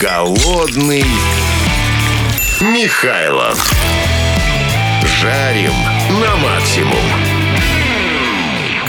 [0.00, 1.04] Голодный
[2.62, 3.70] Михайлов.
[5.04, 5.74] Жарим
[6.22, 7.39] на максимум.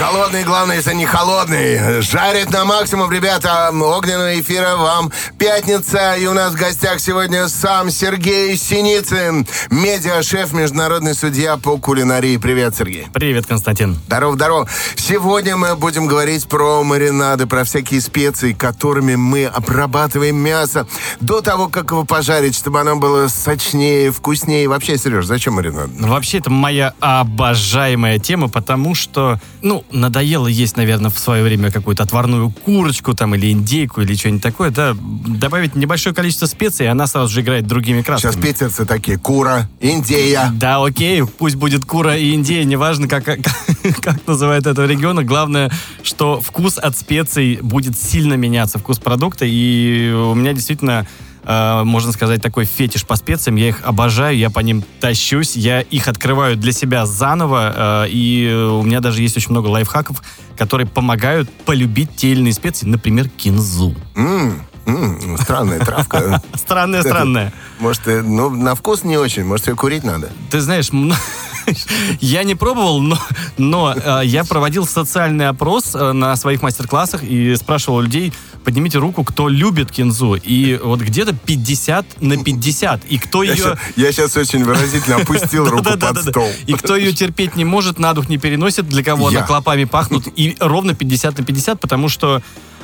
[0.02, 2.02] Голодный, главное, если не холодный.
[2.02, 3.70] Жарит на максимум, ребята.
[3.70, 6.16] Огненного эфира вам пятница.
[6.16, 12.38] И у нас в гостях сегодня сам Сергей Синицын, медиа-шеф, международный судья по кулинарии.
[12.38, 13.10] Привет, Сергей.
[13.14, 13.96] Привет, Константин.
[14.08, 14.68] Здорово, здорово.
[14.96, 20.88] Сегодня мы будем говорить про маринады, про всякие специи, которыми мы обрабатываем мясо
[21.20, 24.68] до того, как его пожарить, чтобы оно было сочнее, вкуснее.
[24.68, 25.92] Вообще, Сереж, зачем маринад?
[26.00, 32.04] Вообще, это моя обожаемая тема, потому что, ну, надоело есть, наверное, в свое время какую-то
[32.04, 37.08] отварную курочку там или индейку или что-нибудь такое, да, добавить небольшое количество специй, и она
[37.08, 38.32] сразу же играет другими красками.
[38.32, 40.52] Сейчас питерцы такие, кура, индея.
[40.54, 43.40] Да, окей, пусть будет кура и индея, неважно, как, как,
[44.02, 45.72] как называют этого региона, главное,
[46.04, 51.08] что вкус от специй будет сильно меняться, вкус продукта, и у меня действительно
[51.44, 53.56] э, можно сказать, такой фетиш по специям.
[53.56, 58.52] Я их обожаю, я по ним тащусь, я их открываю для себя заново, э, и
[58.54, 60.22] у меня даже есть очень много лайфхаков,
[60.58, 63.96] которые помогают полюбить те или иные специи, например, кинзу.
[64.16, 66.42] М, м, странная травка.
[66.54, 67.54] Странная, странная.
[67.80, 70.30] Может, э, ну, на вкус не очень, может, ее курить надо.
[70.50, 70.90] Ты знаешь,
[72.22, 73.18] я не пробовал, но,
[73.58, 78.34] но э, я проводил социальный опрос э, на своих мастер-классах и спрашивал людей,
[78.64, 80.36] поднимите руку, кто любит кинзу.
[80.36, 83.06] И вот где-то 50 на 50.
[83.06, 83.64] И кто Я ее...
[83.64, 86.50] щас- Я сейчас очень выразительно опустил руку под стол.
[86.68, 90.28] И кто ее терпеть не может, на дух не переносит, для кого она клопами пахнут.
[90.36, 92.42] И ровно 50 на 50, потому что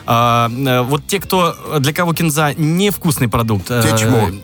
[0.10, 3.82] а, э, вот те, кто для кого кинза невкусный продукт, э,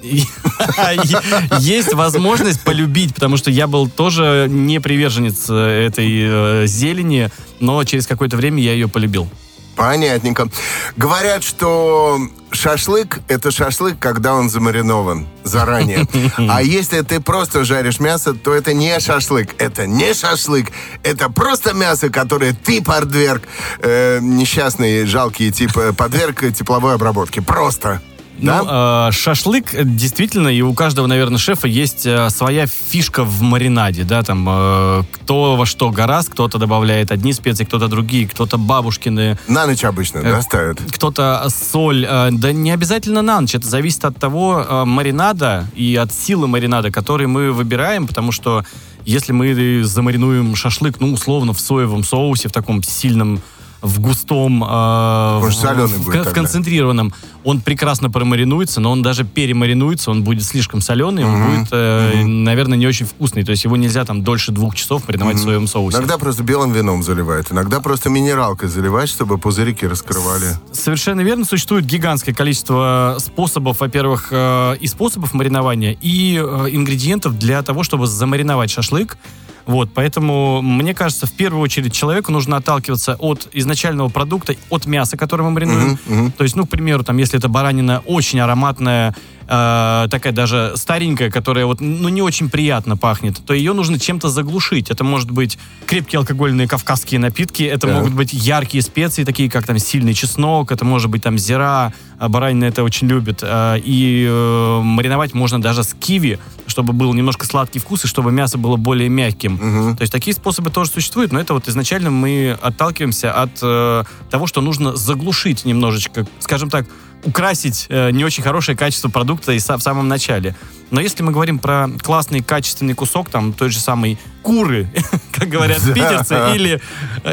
[1.59, 7.29] есть возможность полюбить, потому что я был тоже не приверженец э, этой зелени,
[7.61, 9.29] но через какое-то время я ее полюбил.
[9.75, 10.47] Понятненько.
[10.95, 12.19] Говорят, что
[12.51, 16.05] шашлык— это шашлык, когда он замаринован заранее.
[16.37, 19.49] А если ты просто жаришь мясо, то это не шашлык.
[19.57, 20.67] Это не шашлык.
[21.03, 23.43] Это просто мясо, которое ты подверг,
[23.79, 27.41] э, несчастный, жалкий тип, э, подверг тепловой обработке.
[27.41, 28.01] Просто.
[28.43, 28.61] Да?
[28.61, 33.41] Ну, э, шашлык, э, действительно, и у каждого, наверное, шефа есть э, своя фишка в
[33.41, 38.57] маринаде, да, там, э, кто во что гораст, кто-то добавляет одни специи, кто-то другие, кто-то
[38.57, 40.79] бабушкины, На ночь обычно, Э, да, ставят?
[40.91, 42.05] кто-то соль.
[42.07, 46.47] Э, да не обязательно на ночь, это зависит от того э, маринада и от силы
[46.47, 48.63] маринада, который мы выбираем, потому что
[49.05, 53.41] если мы замаринуем шашлык, ну, условно, в соевом соусе, в таком сильном
[53.83, 56.31] в густом, э, в- в, будет в тогда.
[56.31, 57.13] концентрированном,
[57.43, 62.77] он прекрасно промаринуется, но он даже перемаринуется, он будет слишком соленый, он будет, э, наверное,
[62.77, 63.43] не очень вкусный.
[63.43, 65.97] То есть его нельзя там дольше двух часов мариновать в соевом соусе.
[65.97, 70.45] Иногда просто белым вином заливают, иногда просто минералкой заливают, чтобы пузырики раскрывали.
[70.71, 71.43] Совершенно верно.
[71.45, 78.07] Существует гигантское количество способов, во-первых, э, и способов маринования, и э, ингредиентов для того, чтобы
[78.07, 79.17] замариновать шашлык.
[79.65, 85.17] Вот, поэтому, мне кажется, в первую очередь человеку нужно отталкиваться от изначального продукта, от мяса,
[85.17, 86.31] которое мы маринуем.
[86.31, 89.15] То есть, ну, к примеру, там, если это баранина очень ароматная,
[89.47, 94.29] э, такая даже старенькая, которая вот, ну, не очень приятно пахнет, то ее нужно чем-то
[94.29, 94.89] заглушить.
[94.89, 97.95] Это может быть крепкие алкогольные кавказские напитки, это Так.
[97.97, 102.29] могут быть яркие специи, такие как там сильный чеснок, это может быть там зира, а
[102.29, 103.39] баранина это очень любит.
[103.43, 108.31] А, И э, мариновать можно даже с киви, чтобы был немножко сладкий вкус и чтобы
[108.31, 109.95] мясо было более мягким.
[109.97, 114.47] То есть такие способы тоже существуют, но это вот изначально мы отталкиваемся от э, того,
[114.47, 116.85] что нужно заглушить немножечко, скажем так,
[117.25, 120.55] украсить э, не очень хорошее качество продукта и са- в самом начале.
[120.91, 124.87] Но если мы говорим про классный качественный кусок, там той же самой куры,
[125.31, 125.93] как говорят Да.
[125.93, 126.81] питерцы, или,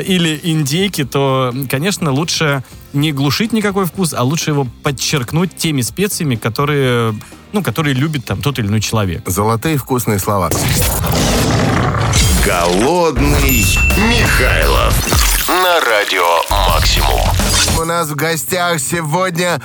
[0.06, 2.62] или индейки, то, конечно, лучше
[2.92, 7.14] не глушить никакой вкус, а лучше его подчеркнуть теми специями, которые,
[7.52, 9.28] ну, которые любит там тот или иной человек.
[9.28, 10.50] Золотые вкусные слова.
[12.46, 13.64] Голодный
[14.08, 15.29] Михайлов.
[15.50, 16.22] На радио
[16.68, 17.18] Максимум.
[17.76, 19.60] У нас в гостях сегодня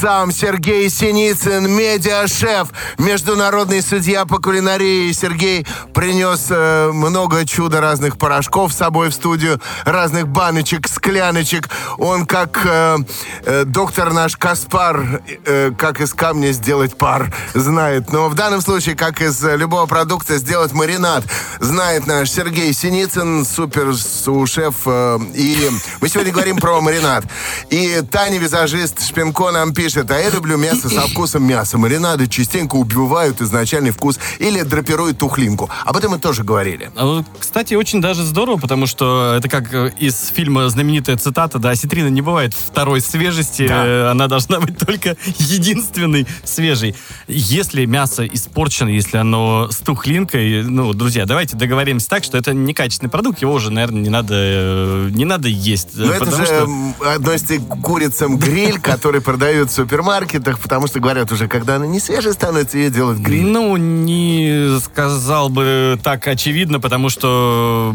[0.00, 2.68] сам Сергей Синицын, медиа-шеф,
[2.98, 5.12] международный судья по кулинарии.
[5.12, 11.68] Сергей принес э, много чуда разных порошков с собой в студию, разных баночек, скляночек.
[11.98, 12.96] Он как э,
[13.44, 18.10] э, доктор наш Каспар, э, как из камня сделать пар, знает.
[18.10, 21.24] Но в данном случае, как из любого продукта сделать маринад,
[21.60, 24.74] знает наш Сергей Синицын, супер су-шеф.
[24.86, 25.68] э, и
[26.00, 27.24] мы сегодня говорим про маринад.
[27.70, 31.78] И Таня, визажист Шпинко, нам пишет, а я люблю мясо со вкусом мяса.
[31.78, 35.70] Маринады частенько убивают изначальный вкус или драпируют тухлинку.
[35.84, 36.90] Об этом мы тоже говорили.
[36.96, 41.70] А Кстати, очень даже здорово, потому что это как э, из фильма знаменитая цитата, да,
[41.70, 43.86] осетрина не бывает второй свежести, Да.
[43.86, 46.94] э, она должна быть только единственной свежей.
[47.28, 53.10] Если мясо испорчено, если оно с тухлинкой, ну, друзья, давайте договоримся так, что это некачественный
[53.10, 55.88] продукт, его уже, наверное, не надо, э, не надо есть.
[55.94, 61.00] Но это потому же что- относится к курицам гриль, который продают в супермаркетах, потому что
[61.00, 63.44] говорят уже, когда она не свежая становится, ее делают гриль.
[63.46, 67.94] Ну, не сказал бы так очевидно, потому что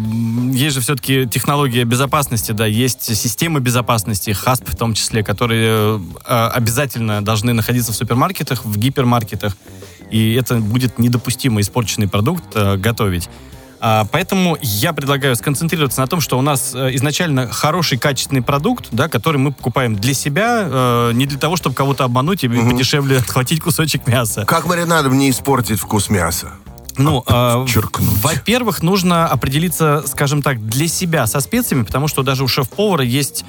[0.54, 6.48] есть же все-таки технология безопасности, да, есть системы безопасности, ХАСП в том числе, которые э,
[6.54, 9.56] обязательно должны находиться в супермаркетах, в гипермаркетах,
[10.12, 13.30] и это будет недопустимо испорченный продукт э, готовить.
[13.88, 18.88] А, Поэтому я предлагаю сконцентрироваться на том, что у нас э, изначально хороший качественный продукт,
[18.90, 23.18] да, который мы покупаем для себя, э, не для того, чтобы кого-то обмануть и подешевле
[23.20, 24.44] отхватить кусочек мяса.
[24.46, 26.54] Как маринадом не испортить вкус мяса?
[26.98, 28.24] Ну, подчеркнуть.
[28.24, 33.46] во-первых, нужно определиться, скажем так, для себя со специями, потому что даже у шеф-повара есть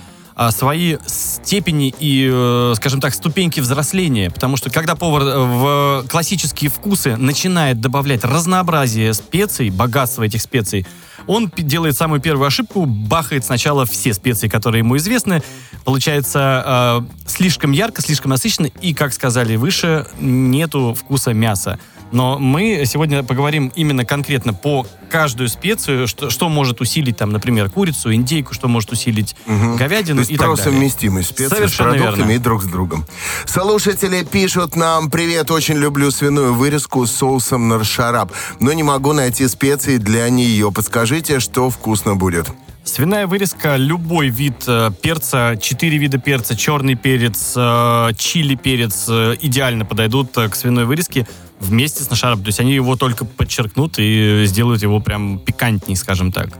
[0.50, 4.30] свои степени и, э, скажем так, ступеньки взросления.
[4.30, 10.86] Потому что когда повар э, в классические вкусы начинает добавлять разнообразие специй, богатство этих специй,
[11.26, 15.42] он делает самую первую ошибку, бахает сначала все специи, которые ему известны.
[15.84, 21.78] Получается э, слишком ярко, слишком насыщенно, и, как сказали выше, нету вкуса мяса.
[22.12, 27.70] Но мы сегодня поговорим именно конкретно по каждую специю, что, что может усилить, там, например,
[27.70, 30.64] курицу, индейку, что может усилить говядину То есть и так далее.
[30.64, 32.32] совместимость специй с Совершенно продуктами верно.
[32.32, 33.06] и друг с другом.
[33.44, 39.46] Слушатели пишут нам, привет, очень люблю свиную вырезку с соусом наршарап, но не могу найти
[39.48, 40.70] специи для нее.
[40.72, 42.46] Подскажите, что вкусно будет.
[42.86, 49.34] Свиная вырезка, любой вид э, перца, четыре вида перца, черный перец, э, чили перец э,
[49.42, 51.26] идеально подойдут к свиной вырезке
[51.58, 52.42] вместе с нашаром.
[52.42, 56.50] То есть они его только подчеркнут и сделают его прям пикантней, скажем так.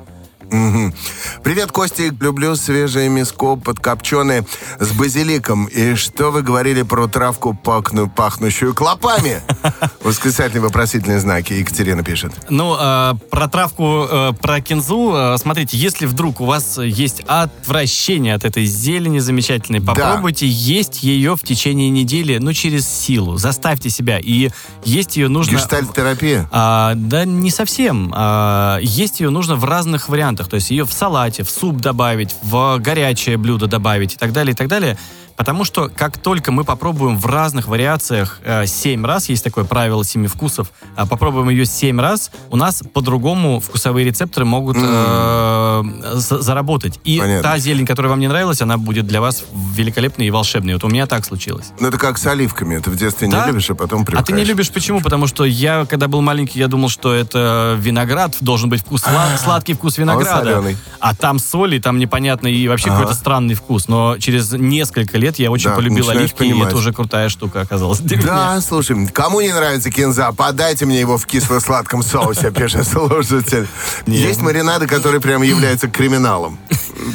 [0.50, 0.94] Мгм.
[1.42, 2.14] Привет, Костик.
[2.20, 4.44] Люблю свежее мяско подкопченое
[4.78, 5.66] с базиликом.
[5.66, 9.42] И что вы говорили про травку, пахну, пахнущую клопами?
[10.02, 11.52] Восклицательные вопросительные знаки.
[11.52, 12.32] Екатерина пишет.
[12.48, 18.34] Ну, э, про травку, э, про кинзу, э, смотрите, если вдруг у вас есть отвращение
[18.34, 23.36] от этой зелени замечательной, попробуйте есть ее в течение недели, ну, через силу.
[23.36, 24.18] Заставьте себя.
[24.22, 24.50] И
[24.84, 25.56] есть ее нужно...
[25.56, 26.48] Гештальт-терапия.
[26.52, 28.12] А, да не совсем.
[28.14, 30.35] А, есть ее нужно в разных вариантах.
[30.44, 34.52] То есть ее в салате, в суп добавить, в горячее блюдо добавить и так далее,
[34.52, 34.96] и так далее.
[35.36, 40.02] Потому что как только мы попробуем в разных вариациях э, 7 раз, есть такое правило
[40.02, 45.82] семи вкусов, а попробуем ее 7 раз, у нас по-другому вкусовые рецепторы могут э,
[46.14, 47.00] за- заработать.
[47.04, 47.42] И Понятно.
[47.42, 49.44] та зелень, которая вам не нравилась, она будет для вас
[49.74, 50.72] великолепной и волшебной.
[50.74, 51.66] Вот у меня так случилось.
[51.80, 52.78] Ну, это как с оливками.
[52.78, 53.42] Ты в детстве Да.
[53.44, 54.26] не любишь, а потом А привыкаешь.
[54.26, 55.02] ты не любишь почему?
[55.02, 59.36] Потому что я, когда был маленький, я думал, что это виноград, должен быть вкус, сла-
[59.36, 60.25] сладкий вкус винограда.
[60.26, 60.76] Соленый.
[61.00, 63.00] А там соль, и там непонятно, и вообще Ага.
[63.00, 63.88] какой-то странный вкус.
[63.88, 68.00] Но через несколько лет я очень Да, полюбил оливки, и это уже крутая штука оказалась.
[68.00, 68.22] меня.
[68.22, 73.66] Да, слушай, кому не нравится кинза, подайте мне его в кисло-сладком соусе, пишет слушатель.
[74.06, 76.58] Есть маринады, которые прям являются криминалом.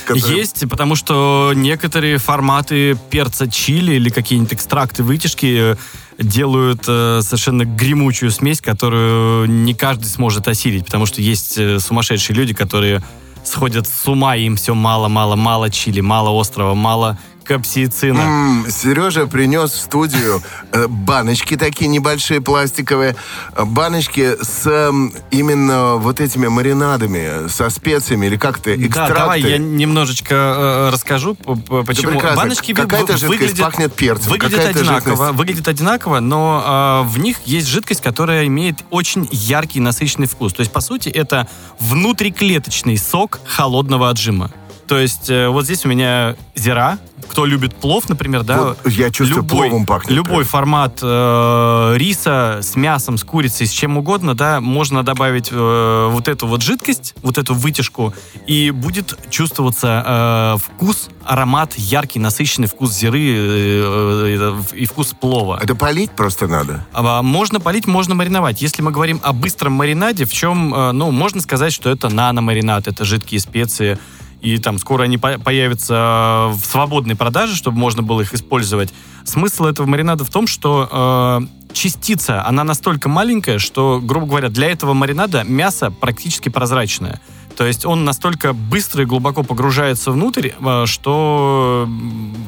[0.05, 5.75] Которые- Есть, потому что некоторые форматы перца чили или какие-нибудь экстракты, вытяжки э,
[6.23, 12.35] делают э, совершенно гремучую смесь, которую не каждый сможет осилить, потому что есть э, сумасшедшие
[12.35, 13.01] люди, которые
[13.43, 17.17] сходят с ума, им все мало-мало-мало чили, мало острова, мало
[17.55, 18.19] капсиицина.
[18.21, 23.15] М, Сережа принес в студию э, баночки такие небольшие пластиковые,
[23.55, 29.13] э, баночки с эм, именно вот этими маринадами, со специями или как-то Да, экстракты.
[29.15, 32.11] давай я немножечко э, расскажу, п- п- почему.
[32.13, 32.35] прекрасно.
[32.41, 37.37] Баночки Какая-то жидкость выглядят, пахнет перцем, какая-то одинаково, жидкость- выглядит одинаково, но э, в них
[37.45, 40.53] есть жидкость, которая имеет очень яркий, насыщенный вкус.
[40.53, 41.47] То есть, по сути, это
[41.79, 44.51] внутриклеточный сок холодного отжима.
[44.91, 46.99] То есть, э, вот здесь у меня зира.
[47.29, 48.75] Кто любит плов, например, да?
[48.83, 50.47] Вот я чувствую, любой, пловом пахнет Любой прям.
[50.47, 56.27] формат э, риса с мясом, с курицей, с чем угодно, да, можно добавить э, вот
[56.27, 58.13] эту вот жидкость, вот эту вытяжку,
[58.47, 65.57] и будет чувствоваться э, вкус, аромат, яркий, насыщенный вкус зиры э, э, и вкус плова.
[65.63, 66.85] Это полить просто надо.
[66.91, 68.61] А, Можно полить, можно мариновать.
[68.61, 72.89] Если мы говорим о быстром маринаде, в чем, э, ну, можно сказать, что это нано-маринад,
[72.89, 73.97] это жидкие специи,
[74.41, 78.93] и там скоро они по- появятся в свободной продаже, чтобы можно было их использовать.
[79.23, 84.71] Смысл этого маринада в том, что э, частица, она настолько маленькая, что, грубо говоря, для
[84.71, 87.21] этого маринада мясо практически прозрачное.
[87.57, 91.87] То есть он настолько быстро и глубоко погружается внутрь, э, что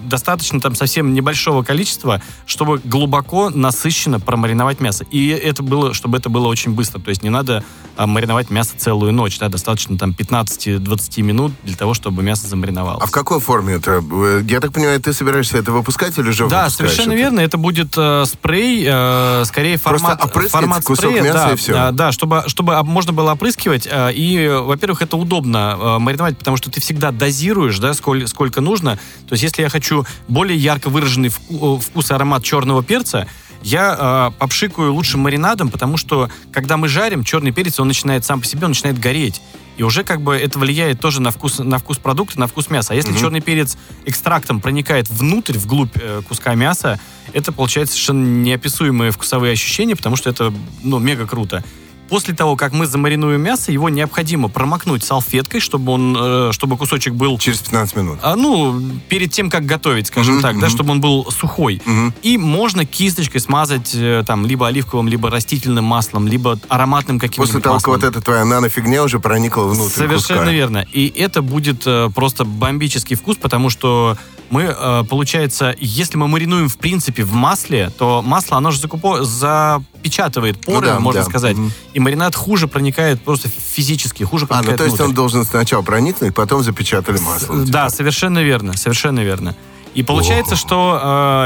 [0.05, 5.05] достаточно там совсем небольшого количества, чтобы глубоко, насыщенно промариновать мясо.
[5.12, 7.00] И это было, чтобы это было очень быстро.
[7.00, 7.63] То есть не надо
[7.95, 9.38] а, мариновать мясо целую ночь.
[9.39, 9.50] Да?
[9.50, 13.03] Достаточно там 15-20 минут для того, чтобы мясо замариновалось.
[13.03, 14.03] А в какой форме это?
[14.12, 17.15] Э, Я так понимаю, ты собираешься это выпускать или же Да, совершенно это?
[17.22, 17.39] верно.
[17.39, 21.74] Это будет э, спрей, э, скорее формат, опрыскать формат кусок спрея, мяса да, и всё.
[21.77, 23.88] а, да, чтобы, чтобы об- можно было опрыскивать.
[23.89, 24.60] э, и, э,
[24.94, 28.98] во-первых, это удобно э, мариновать, потому что ты всегда дозируешь, да, сколь- сколько нужно.
[29.28, 33.28] То есть, если я хочу более ярко выраженный э, вкус и аромат черного перца,
[33.64, 38.42] я э, попшикаю лучше маринадом, потому что, когда мы жарим, черный перец, он начинает сам
[38.42, 39.42] по себе, он начинает гореть.
[39.78, 42.94] И уже как бы это влияет тоже на вкус, на вкус продукта, на вкус мяса.
[42.94, 47.00] А если черный перец экстрактом проникает внутрь, вглубь э, куска мяса,
[47.34, 51.64] это получается совершенно неописуемые вкусовые ощущения, потому что это, ну, мега круто.
[52.13, 57.15] После того, как мы замаринуем мясо, его необходимо промокнуть салфеткой, чтобы он, э, чтобы кусочек
[57.15, 58.20] был Через 15 минут.
[58.22, 58.79] а, ну,
[59.10, 61.82] перед тем, как готовить, скажем так, да, чтобы он был сухой.
[62.22, 67.62] И можно кисточкой смазать э, там либо оливковым, либо растительным маслом, либо ароматным каким-нибудь После
[67.62, 68.01] того, как маслом.
[68.01, 70.51] вот эта твоя нанофигня уже проникла внутрь Совершенно куска.
[70.53, 70.86] верно.
[70.91, 74.17] И это будет э, просто бомбический вкус, потому что
[74.51, 74.75] мы,
[75.10, 80.88] получается, если мы маринуем в принципе в масле, то масло, оно же закупо- запечатывает поры,
[80.88, 81.25] Ну да, можно да.
[81.29, 81.58] сказать.
[81.58, 81.72] Мгм.
[81.93, 85.10] И маринад хуже проникает просто физически, хуже А, проникает ну то есть внутрь.
[85.10, 87.65] он должен сначала проникнуть, потом запечатали масло.
[87.65, 89.55] Да, совершенно верно, совершенно верно.
[89.94, 91.00] И получается, что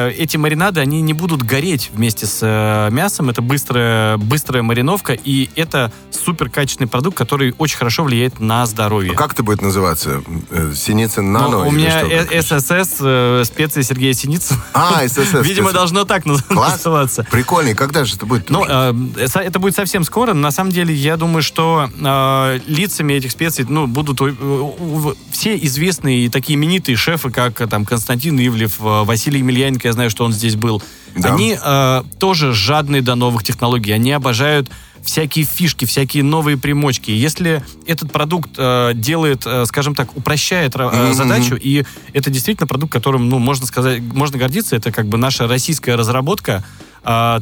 [0.08, 3.30] э, эти маринады, они не будут гореть вместе с э, мясом.
[3.30, 9.12] Это быстрая, быстрая мариновка, и это супер качественный продукт, который очень хорошо влияет на здоровье.
[9.13, 10.22] А как это будет называться?
[10.50, 11.58] Э, Синицын Ну, нано?
[11.60, 12.32] у или меня что, как?
[12.32, 12.42] э-
[12.86, 14.60] ССС, э, специи Сергея Синицына.
[14.74, 15.34] А, ССС.
[15.44, 17.27] Видимо, должно так называться.
[17.30, 17.70] Прикольно.
[17.70, 18.50] И когда же это будет?
[18.50, 20.34] Ну, э, это будет совсем скоро.
[20.34, 25.58] На самом деле, я думаю, что э, лицами этих специй ну, будут у- у- все
[25.58, 30.25] известные и такие именитые шефы, как там Константин Ивлев, э, Василий Емельяненко, я знаю, что
[30.25, 30.82] он здесь был.
[31.15, 31.34] Да.
[31.34, 33.91] Они э, тоже жадные до новых технологий.
[33.91, 34.70] Они обожают
[35.01, 37.12] всякие фишки, всякие новые примочки.
[37.12, 41.13] Если этот продукт э, делает, э, скажем так, упрощает э, Мгм.
[41.13, 45.48] задачу, и это действительно продукт, которым, ну, можно сказать, можно гордиться, это как бы наша
[45.48, 46.63] российская разработка,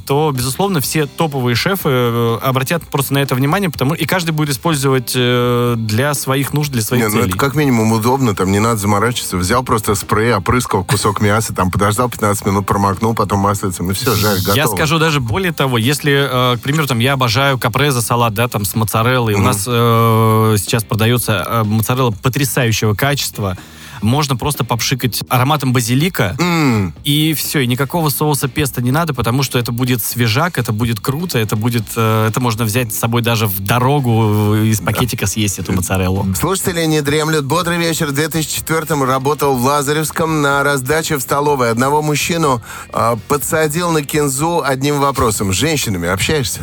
[0.06, 4.52] то, безусловно, все топовые шефы э, обратят просто на это внимание, потому и каждый будет
[4.52, 7.30] использовать э, для своих нужд, для своих Не, ну целей.
[7.30, 9.38] это как минимум удобно, там не надо заморачиваться.
[9.38, 14.14] Взял просто спрей, опрыскал кусок мяса, там подождал 15 минут, промокнул, потом маслицем, и все,
[14.14, 14.56] жарь, готово.
[14.56, 18.48] Я скажу даже более того, если, э, к примеру, там я обожаю капреза салат, да,
[18.48, 19.34] там с моцареллой.
[19.34, 23.58] У нас э, сейчас продается моцарелла потрясающего качества.
[24.02, 29.44] Можно просто попшикать ароматом базилика, М, и все, и никакого соуса песто не надо, потому
[29.44, 33.22] что это будет свежак, это будет круто, это будет, э, это можно взять с собой
[33.22, 36.26] даже в дорогу э, из пакетика съесть эту моцареллу.
[36.36, 37.46] Слушатели не дремлют.
[37.46, 38.08] Бодрый вечер.
[38.08, 41.72] В 2004-м работал в Лазаревском на раздаче в столовой.
[41.72, 42.62] Одного мужчину
[42.92, 45.54] а, подсадил на кинзу одним вопросом.
[45.54, 46.62] С женщинами общаешься?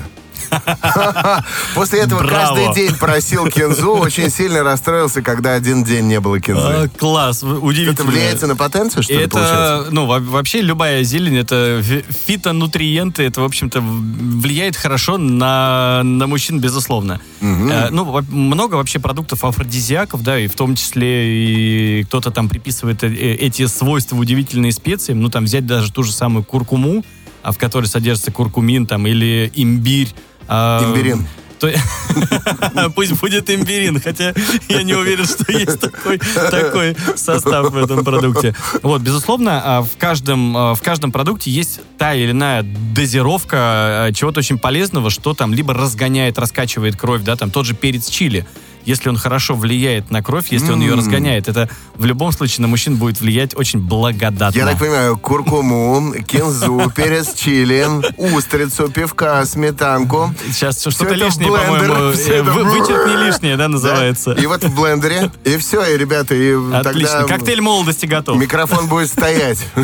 [1.74, 2.54] После этого Браво.
[2.56, 3.92] каждый день просил кинзу.
[3.96, 6.90] Очень сильно расстроился, когда один день не было А, кинзы.
[6.98, 7.94] класс, вы- удивительно.
[7.94, 9.82] Это влияет на потенцию, что ли, получается?
[9.84, 16.02] Это, ну, во- вообще любая зелень, это фи- фитонутриенты, это, в общем-то, влияет хорошо на,
[16.04, 17.20] на мужчин, безусловно.
[17.40, 22.48] Э, ну, во- много вообще продуктов афродизиаков, да, и в том числе и кто-то там
[22.48, 27.04] приписывает э, э, эти свойства удивительные специям, ну, там взять даже ту же самую куркуму,
[27.42, 30.08] а в которой содержится куркумин, там, или имбирь.
[30.48, 31.26] А, Имбирин.
[32.96, 34.34] Пусть будет имбирин, хотя
[34.68, 36.18] я не уверен, что есть такой,
[36.50, 38.54] такой состав в этом продукте.
[38.82, 44.12] Вот, безусловно, а, в каждом, а, в каждом продукте есть та или иная дозировка а,
[44.12, 48.46] чего-то очень полезного, что там либо разгоняет, раскачивает кровь, да, там тот же перец чили.
[48.84, 52.68] Если он хорошо влияет на кровь, если он ее разгоняет, это в любом случае на
[52.68, 54.58] мужчин будет влиять очень благодатно.
[54.58, 57.86] Я так понимаю, куркуму, кинзу, перец чили,
[58.16, 60.34] устрицу, пивка, сметанку.
[60.48, 64.32] Сейчас что-то лишнее, по-моему, э, вычеркни лишнее, да, называется.
[64.32, 65.30] И вот в блендере.
[65.44, 67.24] И все, и, ребята, и Отлично.
[67.24, 68.38] Коктейль молодости готов.
[68.38, 69.58] Микрофон будет стоять.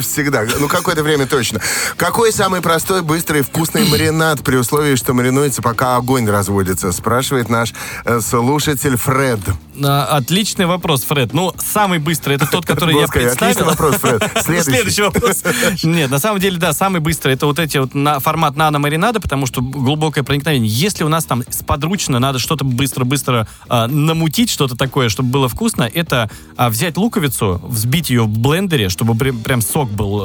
[0.00, 0.44] Всегда.
[0.58, 1.60] Ну, какое-то время точно.
[1.96, 6.61] Какой самый простой, быстрый, вкусный маринад при условии, что маринуется, пока огонь разводится?
[6.92, 7.72] Спрашивает наш
[8.04, 9.40] э, слушатель Фред.
[9.84, 11.32] А, Отличный вопрос, Фред.
[11.32, 13.50] Ну, самый быстрый это тот, который я представил.
[13.50, 14.22] Отличный вопрос, Фред.
[14.64, 15.02] Следующий.
[15.02, 15.42] Вопрос.
[15.82, 17.92] Нет, на самом деле, да, самый быстрый это вот эти вот
[18.22, 20.70] формат нано-маринада, потому что глубокое проникновение.
[20.70, 25.88] Если у нас там сподручно надо что-то быстро-быстро а, намутить, что-то такое, чтобы было вкусно,
[25.92, 30.22] это а, взять луковицу, взбить ее в блендере, чтобы прям, сок был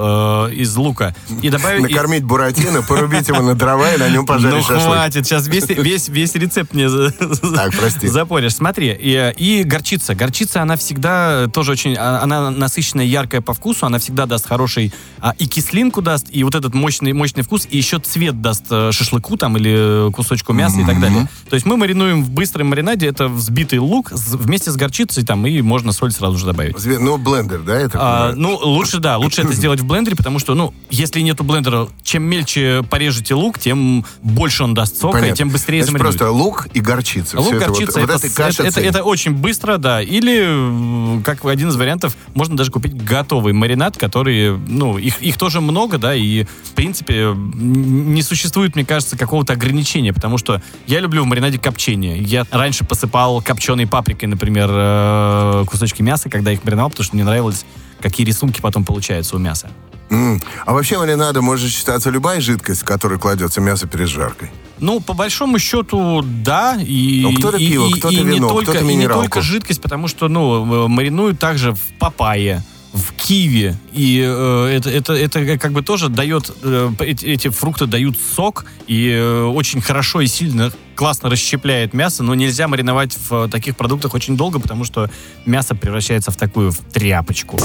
[0.48, 1.84] э, из лука, и добавить...
[1.84, 4.84] Накормить буратино, порубить его на дрова и на нем пожарить ну шашлык.
[4.84, 8.07] хватит, сейчас весь, весь, рецепт мне за- Так, прости.
[8.07, 8.55] запоришь.
[8.55, 10.15] Смотри, и, и горчица.
[10.15, 14.93] Горчица, она всегда тоже очень, а, она насыщенная, яркая по вкусу, она всегда даст хороший
[15.19, 18.91] а, и кислинку даст, и вот этот мощный, мощный вкус, и еще цвет даст э,
[18.91, 21.27] шашлыку там или кусочку мяса и так далее.
[21.50, 25.62] То есть мы маринуем в быстром маринаде, это взбитый лук вместе с горчицей там, и
[25.62, 26.75] можно соль сразу же добавить.
[26.86, 27.98] Ну, блендер, да, это?
[28.01, 31.88] А, ну, лучше, да, лучше это сделать в блендере, потому что, ну, если нету блендера,
[32.03, 36.24] чем мельче порежете лук, тем больше он даст сока, и тем быстрее Значит, замаринуете.
[36.25, 37.39] просто лук и горчица.
[37.39, 40.01] Лук, это горчица, вот, это, вот это, это- это очень быстро, да.
[40.01, 45.38] Или, э, как один из вариантов, можно даже купить готовый маринад, который, ну, их, их
[45.38, 51.00] тоже много, да, и, в принципе, не существует, мне кажется, какого-то ограничения, потому что я
[51.00, 52.19] люблю в маринаде копчение.
[52.21, 57.24] Я раньше посыпал копченой паприкой, например, э, кусочки мяса, когда их мариновал, потому что мне
[57.24, 57.65] нравилось,
[58.01, 59.69] какие рисунки потом получаются у мяса.
[60.09, 60.41] М.
[60.65, 64.50] А вообще маринадом может считаться любая жидкость, в которой кладется мясо перед жаркой.
[64.79, 66.77] Ну, по большому счету, да.
[66.81, 69.22] И, Ну, кто-то пиво, и- кто-то и не вино, только, кто-то и не минералку.
[69.24, 73.75] только жидкость, потому что, ну, э, маринуют также в папайе, в киви.
[73.93, 78.65] И э, это, это, это как бы тоже дает, э, эти, эти фрукты дают сок
[78.88, 84.13] и э, очень хорошо и сильно, классно расщепляет мясо, но нельзя мариновать в таких продуктах
[84.13, 85.10] очень долго, потому что
[85.46, 87.60] мясо превращается в такую в тряпочку.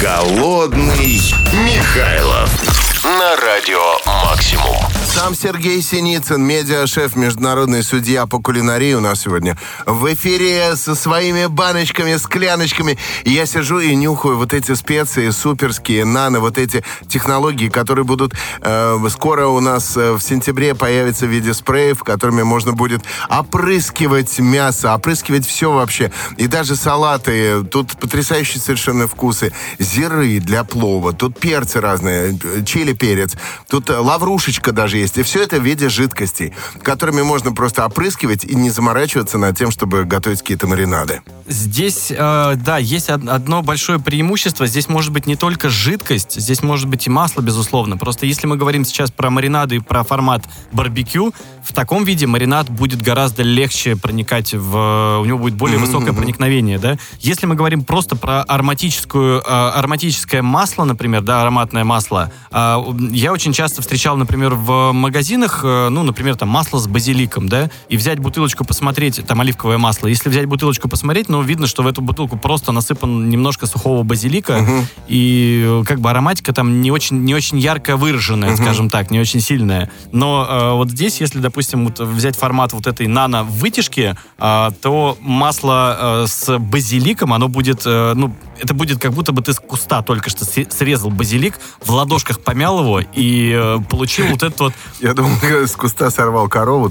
[0.00, 1.20] Голодный
[1.52, 2.85] Михайлов.
[3.06, 3.78] На радио
[4.24, 4.74] «Максимум».
[5.06, 11.46] Сам Сергей Синицын, медиашеф, международный судья по кулинарии у нас сегодня в эфире со своими
[11.46, 12.98] баночками, скляночками.
[13.24, 18.98] Я сижу и нюхаю вот эти специи суперские, нано, вот эти технологии, которые будут э,
[19.08, 24.92] скоро у нас э, в сентябре появятся в виде спреев, которыми можно будет опрыскивать мясо,
[24.92, 26.12] опрыскивать все вообще.
[26.36, 27.64] И даже салаты.
[27.64, 29.52] Тут потрясающие совершенно вкусы.
[29.78, 33.34] Зиры для плова, тут перцы разные, э, чили перец,
[33.68, 35.18] тут э, лаврушечка даже есть.
[35.18, 39.70] И все это в виде жидкостей, которыми можно просто опрыскивать и не заморачиваться над тем,
[39.70, 41.22] чтобы готовить какие-то маринады.
[41.46, 44.66] Здесь, э, да, есть од- одно большое преимущество.
[44.66, 47.96] Здесь может быть не только жидкость, здесь может быть и масло, безусловно.
[47.96, 51.32] Просто если мы говорим сейчас про маринады и про формат барбекю,
[51.66, 55.18] в таком виде маринад будет гораздо легче проникать в...
[55.20, 56.96] У него будет более высокое проникновение, да?
[57.18, 62.76] Если мы говорим просто про ароматическую, э, ароматическое масло, например, да, ароматное масло, э,
[63.10, 67.68] я очень часто встречал, например, в магазинах, э, ну, например, там масло с базиликом, да,
[67.88, 70.06] и взять бутылочку, посмотреть, там оливковое масло.
[70.06, 74.64] Если взять бутылочку, посмотреть, ну, видно, что в эту бутылку просто насыпан немножко сухого базилика,
[75.08, 79.18] и э, как бы ароматика там не очень, не очень ярко выраженная, скажем так, не
[79.18, 79.90] очень сильная.
[80.12, 85.96] Но э, вот здесь, если, допустим, вот взять формат вот этой нано-вытяжки, э, то масло
[85.98, 90.02] э, с базиликом, оно будет, э, ну, это будет как будто бы ты с куста
[90.02, 94.72] только что сре- срезал базилик, в ладошках помял его и э, получил вот этот вот
[95.00, 96.90] Я думал, с куста сорвал корову.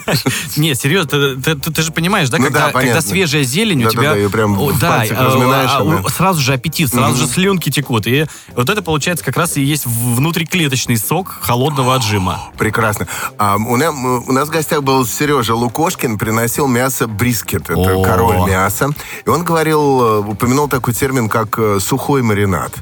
[0.56, 4.14] не, серьезно, ты, же понимаешь, да, Ну когда, свежая зелень у тебя...
[4.80, 8.06] да, пальцах а, сразу же аппетит, сразу же слюнки текут.
[8.06, 12.50] И вот это получается как раз и есть внутриклеточный сок холодного отжима.
[12.58, 13.06] Прекрасно.
[13.38, 17.70] А, у, нас, в гостях был Сережа Лукошкин, приносил мясо брискет.
[17.70, 18.90] Это король мяса.
[19.24, 22.72] И он говорил, э, упомянул такой термин, как э, сухой маринад.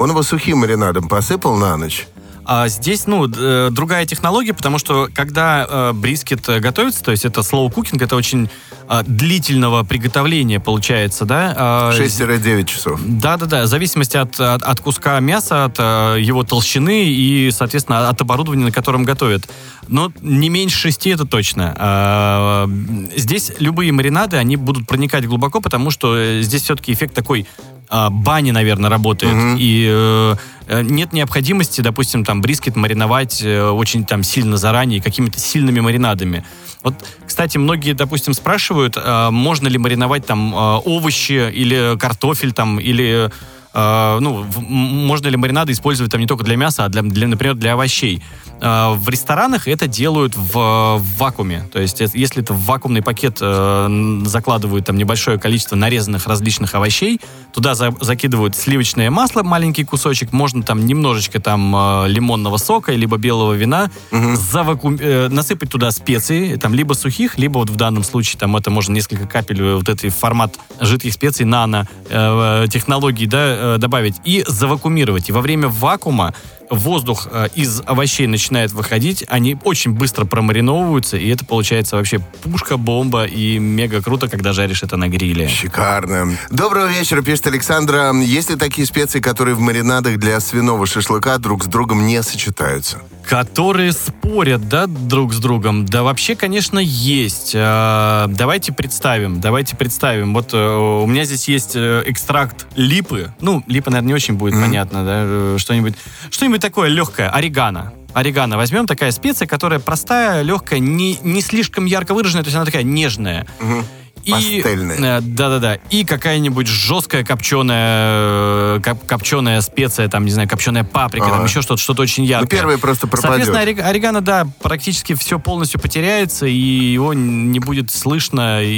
[0.00, 2.06] Он его сухим маринадом посыпал на ночь.
[2.44, 7.24] А здесь, ну, э, другая технология, потому что когда э, брискет э, готовится, то есть
[7.24, 8.50] это slow cooking, это очень
[8.88, 11.54] э, длительного приготовления получается, да?
[11.56, 13.00] а, 6-9 часов.
[13.04, 18.64] Да-да-да, в зависимости от, от, от куска мяса, от его толщины и, соответственно, от оборудования,
[18.64, 19.48] на котором готовят.
[19.88, 21.74] Но не меньше шести это точно.
[21.78, 22.68] А,
[23.16, 27.46] здесь любые маринады, они будут проникать глубоко, потому что здесь все-таки эффект такой
[27.88, 29.58] а, бани, наверное, работает.
[29.58, 35.38] И э, э, нет необходимости, допустим, там брискет мариновать э, очень там сильно заранее, какими-то
[35.38, 36.44] сильными маринадами.
[36.82, 36.94] Вот,
[37.26, 43.30] кстати, многие, допустим, спрашивают, а, можно ли мариновать там овощи или картофель там, или
[43.76, 47.72] ну, можно ли маринады использовать там не только для мяса, а для, для, например, для
[47.72, 48.22] овощей.
[48.66, 50.54] А, В ресторанах это делают в,
[50.96, 51.68] в вакууме.
[51.70, 56.74] То есть, э, если это в вакуумный пакет э, закладывают там небольшое количество нарезанных различных
[56.74, 57.20] овощей,
[57.52, 63.18] туда за- закидывают сливочное масло, маленький кусочек, можно там немножечко там э, лимонного сока, либо
[63.18, 68.40] белого вина, заваку- э, насыпать туда специи, там либо сухих, либо вот в данном случае
[68.40, 73.74] там это можно несколько капель э, вот этой формат жидких специй нано э, технологий, да,
[73.74, 75.28] э, добавить и завакуумировать.
[75.28, 76.32] И во время вакуума
[76.74, 82.76] воздух э, из овощей начинает выходить, они очень быстро промариновываются, и это получается вообще пушка,
[82.76, 85.48] бомба, и мега круто, когда жаришь это на гриле.
[85.48, 86.36] Шикарно.
[86.50, 88.12] Доброго вечера, пишет Александра.
[88.14, 92.98] Есть ли такие специи, которые в маринадах для свиного шашлыка друг с другом не сочетаются?
[93.26, 95.86] Которые спорят, да, друг с другом?
[95.86, 97.52] Да вообще, конечно, есть.
[97.56, 100.34] А, давайте представим, давайте представим.
[100.34, 103.32] Вот э, у меня здесь есть э, экстракт липы.
[103.40, 105.94] Ну, липа, наверное, не очень будет понятно, да, что-нибудь,
[106.30, 107.92] что-нибудь такое легкое, орегано.
[108.14, 112.64] Орегано возьмем, такая специя, которая простая, легкая, не, не слишком ярко выраженная, то есть она
[112.64, 113.46] такая нежная.
[113.60, 115.18] И, Пастельная.
[115.18, 115.74] э, Да-да-да.
[115.90, 121.36] И какая-нибудь жесткая копченая, коп- копченая специя, там, не знаю, копченая паприка, Ага.
[121.36, 122.42] там еще что-то, что-то очень яркое.
[122.44, 123.46] Ну, первое просто пропадет.
[123.46, 128.70] Соответственно, орег- орегано, да, практически все полностью потеряется, и его не будет слышно и,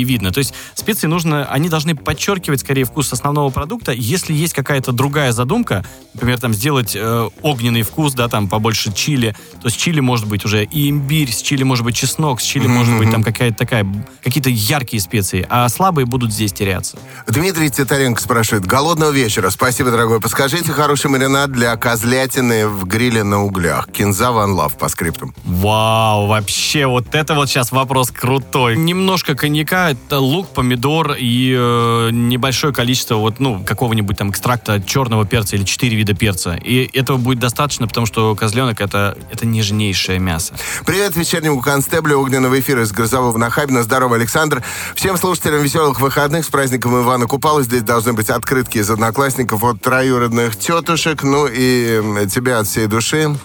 [0.00, 0.32] и видно.
[0.32, 3.92] То есть специи нужно, они должны подчеркивать скорее вкус основного продукта.
[3.92, 9.36] Если есть какая-то другая задумка, например, там сделать э, огненный вкус, да, там побольше чили,
[9.62, 12.66] то с чили может быть уже и имбирь, с чили может быть чеснок, с чили
[12.66, 13.86] может быть там какая-то такая,
[14.22, 16.98] какие-то яркие специи, а слабые будут здесь теряться.
[17.26, 18.66] Дмитрий Титаренко спрашивает.
[18.66, 19.50] Голодного вечера.
[19.50, 20.20] Спасибо, дорогой.
[20.20, 23.88] Подскажите хороший маринад для козлятины в гриле на углях.
[23.90, 25.34] Кинза Ван Лав по скриптам.
[25.44, 28.76] Вау, вообще, вот это вот сейчас вопрос крутой.
[28.76, 35.26] Немножко коньяка, это лук, помидор и э, небольшое количество вот, ну, какого-нибудь там экстракта черного
[35.26, 36.56] перца или четыре вида перца.
[36.56, 40.54] И этого будет достаточно, потому что козленок это, это нежнейшее мясо.
[40.86, 43.82] Привет вечернему констеблю огненного эфира из Грозового Нахабина.
[43.82, 44.62] Здорово, Александр.
[44.94, 47.62] Всем слушателям веселых выходных с праздником Ивана Купала.
[47.62, 51.22] Здесь должны быть открытки из одноклассников от троюродных тетушек.
[51.22, 53.36] Ну и тебя от всей души.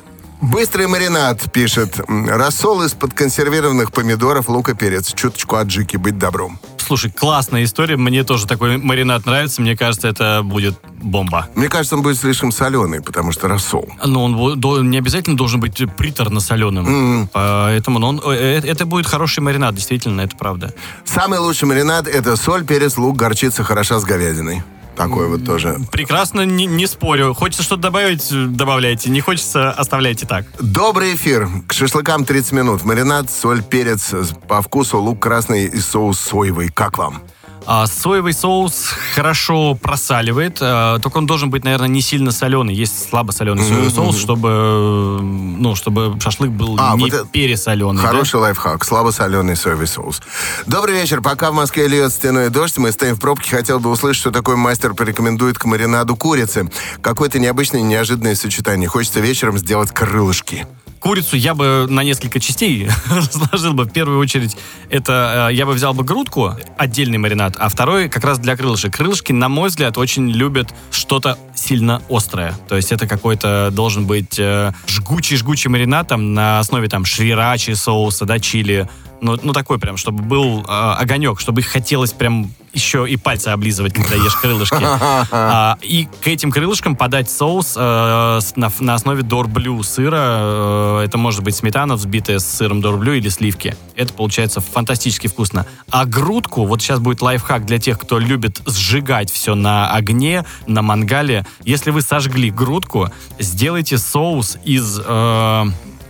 [0.41, 1.99] Быстрый маринад, пишет.
[2.07, 5.13] Рассол из-под консервированных помидоров, лука, перец.
[5.13, 6.59] Чуточку аджики, быть добром.
[6.89, 7.97] Слушай, классная история.
[7.97, 9.61] Мне тоже такой маринад нравится.
[9.61, 10.73] Мне кажется, это будет
[11.03, 11.47] бомба.
[11.53, 13.87] Мне кажется, он будет слишком соленый, потому что рассол.
[14.03, 17.29] Но он бу- до- не обязательно должен быть приторно-соленым.
[17.31, 20.73] Поэтому ну, он, э, это будет хороший маринад, действительно, это правда.
[21.05, 24.63] Самый лучший маринад– это соль, перец, лук, горчица хороша с говядиной.
[24.99, 25.79] Такой вот тоже.
[25.93, 27.33] Прекрасно, не, не спорю.
[27.33, 29.09] Хочется что-то добавить, э, добавляйте.
[29.09, 30.45] Не хочется, оставляйте так.
[30.59, 31.47] Добрый эфир.
[31.67, 32.83] К шашлыкам 30 минут.
[32.83, 34.13] Маринад, соль, перец.
[34.49, 36.67] По вкусу лук красный и соус соевый.
[36.67, 37.21] Как вам?
[37.65, 42.73] А соевый соус хорошо просаливает, а, только он должен быть, наверное, не сильно соленый.
[42.73, 48.01] Есть слабо соленый соевый соус, чтобы, э, ну, чтобы шашлык был А, не вот пересоленый.
[48.01, 48.07] да?
[48.07, 48.83] Хороший лайфхак.
[48.83, 50.21] Слабосоленый соевый соус.
[50.65, 51.21] Добрый вечер.
[51.21, 53.55] Пока в Москве льет стеной дождь, мы стоим в пробке.
[53.57, 56.69] Хотел бы услышать, что такой мастер порекомендует к маринаду курицы.
[57.01, 58.89] Какое-то необычное, неожиданное сочетание.
[58.89, 60.65] Хочется вечером сделать крылышки.
[60.99, 63.85] Курицу я бы на несколько частей разложил бы.
[63.85, 64.57] В первую очередь,
[64.89, 68.95] это э, я бы взял бы грудку, отдельный маринад, а второй как раз для крылышек.
[68.95, 72.53] Крылышки, на мой взгляд, очень любят что-то сильно острое.
[72.67, 78.25] То есть это какой-то должен быть э, жгучий-жгучий маринад там, на основе там шрирачи соуса,
[78.25, 78.89] да, чили.
[79.21, 83.49] Ну, ну такой прям, чтобы был э, огонек, чтобы их хотелось прям еще и пальцы
[83.49, 84.79] облизывать, когда ешь крылышки.
[85.31, 90.17] А, и к этим крылышкам подать соус э, на, на основе дорблю сыра.
[90.17, 93.75] Э, это может быть сметана, взбитая с сыром дорблю или сливки.
[93.95, 95.65] Это получается фантастически вкусно.
[95.89, 100.81] А грудку, вот сейчас будет лайфхак для тех, кто любит сжигать все на огне, на
[100.81, 101.45] мангале.
[101.63, 104.99] Если вы сожгли грудку, сделайте соус из...
[105.03, 105.65] э,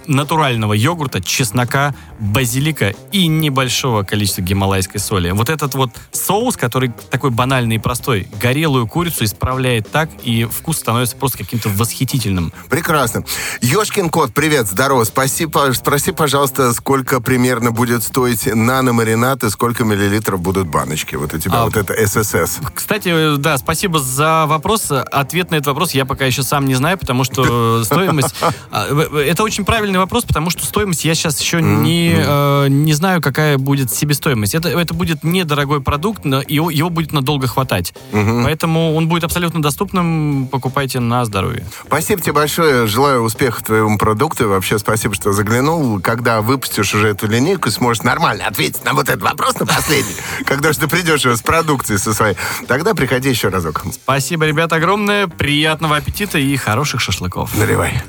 [0.10, 5.32] натурального йогурта, чеснока, базилика и небольшого количества гималайской соли.
[5.32, 10.80] Вот этот вот соус, который такой банальный и простой, горелую курицу исправляет так, и вкус
[10.80, 12.52] становится просто каким-то восхитительным.
[12.70, 13.24] Прекрасно.
[13.62, 15.04] Ёшкин кот, привет, здорово.
[15.04, 21.16] Спасибо, спроси, пожалуйста, сколько примерно будет стоить нано-маринад и сколько миллилитров будут баночки.
[21.16, 22.60] Вот у тебя А, вот это ССС.
[22.74, 24.88] Кстати, э, да, спасибо за вопрос.
[24.90, 28.34] Ответ на этот вопрос я пока еще сам не знаю, потому что стоимость...
[28.72, 33.22] а, Это очень правильный вопрос, потому что стоимость я сейчас еще не, э, не знаю,
[33.22, 34.56] какая будет себестоимость.
[34.56, 37.94] Это, это будет недорогой продукт, но его, его будет надолго хватать.
[38.12, 40.48] Поэтому он будет абсолютно доступным.
[40.52, 41.66] Покупайте на здоровье.
[41.88, 42.88] Спасибо тебе большое.
[42.88, 44.46] Желаю успеха твоему продукту.
[44.46, 46.00] И вообще спасибо, что заглянул.
[46.00, 50.16] Когда выпустишь уже эту линейку, сможешь нормально ответить на вот этот вопрос, на последний.
[50.46, 52.36] Когда же ты придешь с продукцией со своей,
[52.68, 53.84] тогда приходи еще разок.
[53.92, 55.28] Спасибо, ребят, огромное.
[55.28, 57.56] Приятного аппетита и хороших шашлыков.
[57.58, 58.02] Наливай.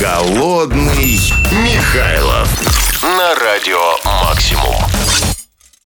[0.00, 1.20] Голодный
[1.52, 2.48] Михайлов
[3.02, 3.78] на радио
[4.24, 5.03] «Максимум».